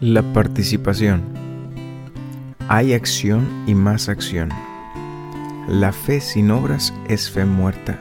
La 0.00 0.22
participación. 0.22 1.20
Hay 2.68 2.94
acción 2.94 3.46
y 3.66 3.74
más 3.74 4.08
acción. 4.08 4.48
La 5.68 5.92
fe 5.92 6.22
sin 6.22 6.50
obras 6.50 6.94
es 7.06 7.30
fe 7.30 7.44
muerta. 7.44 8.00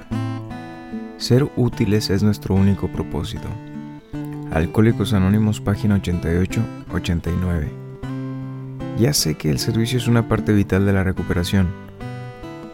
Ser 1.18 1.52
útiles 1.58 2.10
es 2.10 2.24
nuestro 2.24 2.56
único 2.56 2.88
propósito. 2.88 3.50
Alcohólicos 4.50 5.12
Anónimos, 5.12 5.60
página 5.60 6.02
88-89. 6.02 7.68
Ya 8.98 9.12
sé 9.12 9.36
que 9.36 9.50
el 9.50 9.60
servicio 9.60 9.98
es 9.98 10.08
una 10.08 10.30
parte 10.30 10.54
vital 10.54 10.86
de 10.86 10.94
la 10.94 11.04
recuperación, 11.04 11.68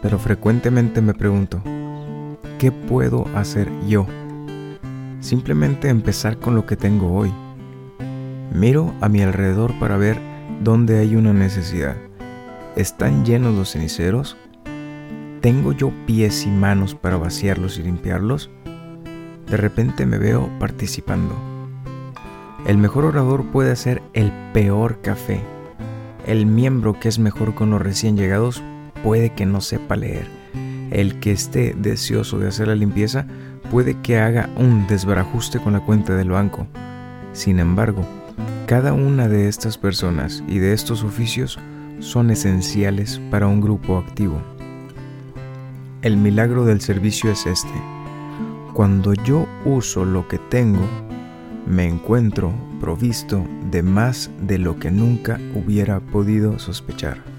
pero 0.02 0.20
frecuentemente 0.20 1.00
me 1.00 1.14
pregunto, 1.14 1.60
¿qué 2.60 2.70
puedo 2.70 3.26
hacer 3.34 3.68
yo? 3.88 4.06
Simplemente 5.18 5.88
empezar 5.88 6.38
con 6.38 6.54
lo 6.54 6.64
que 6.64 6.76
tengo 6.76 7.12
hoy 7.12 7.32
Miro 8.52 8.94
a 9.00 9.08
mi 9.08 9.22
alrededor 9.22 9.78
para 9.78 9.96
ver 9.96 10.18
dónde 10.62 10.98
hay 10.98 11.16
una 11.16 11.32
necesidad. 11.32 11.96
¿Están 12.76 13.24
llenos 13.24 13.54
los 13.54 13.72
ceniceros? 13.72 14.36
¿Tengo 15.40 15.72
yo 15.72 15.92
pies 16.06 16.44
y 16.46 16.50
manos 16.50 16.94
para 16.94 17.16
vaciarlos 17.16 17.78
y 17.78 17.82
limpiarlos? 17.82 18.50
De 19.48 19.56
repente 19.56 20.06
me 20.06 20.18
veo 20.18 20.50
participando. 20.58 21.34
El 22.66 22.78
mejor 22.78 23.04
orador 23.04 23.44
puede 23.46 23.70
hacer 23.70 24.02
el 24.12 24.32
peor 24.52 25.00
café. 25.00 25.40
El 26.26 26.46
miembro 26.46 26.98
que 26.98 27.08
es 27.08 27.18
mejor 27.18 27.54
con 27.54 27.70
los 27.70 27.80
recién 27.80 28.16
llegados 28.16 28.62
puede 29.04 29.30
que 29.30 29.46
no 29.46 29.60
sepa 29.60 29.94
leer. 29.94 30.26
El 30.90 31.20
que 31.20 31.32
esté 31.32 31.74
deseoso 31.76 32.38
de 32.38 32.48
hacer 32.48 32.68
la 32.68 32.74
limpieza 32.74 33.26
puede 33.70 34.00
que 34.00 34.18
haga 34.18 34.48
un 34.56 34.86
desbarajuste 34.86 35.60
con 35.60 35.74
la 35.74 35.80
cuenta 35.80 36.16
del 36.16 36.30
banco. 36.30 36.66
Sin 37.32 37.60
embargo, 37.60 38.04
cada 38.66 38.92
una 38.92 39.28
de 39.28 39.46
estas 39.46 39.78
personas 39.78 40.42
y 40.48 40.58
de 40.58 40.72
estos 40.72 41.04
oficios 41.04 41.56
son 42.00 42.32
esenciales 42.32 43.20
para 43.30 43.46
un 43.46 43.60
grupo 43.60 43.96
activo. 43.96 44.42
El 46.02 46.16
milagro 46.16 46.64
del 46.64 46.80
servicio 46.80 47.30
es 47.30 47.46
este. 47.46 47.80
Cuando 48.74 49.14
yo 49.14 49.46
uso 49.64 50.04
lo 50.04 50.26
que 50.26 50.38
tengo, 50.38 50.84
me 51.64 51.86
encuentro 51.86 52.52
provisto 52.80 53.44
de 53.70 53.84
más 53.84 54.30
de 54.42 54.58
lo 54.58 54.80
que 54.80 54.90
nunca 54.90 55.38
hubiera 55.54 56.00
podido 56.00 56.58
sospechar. 56.58 57.35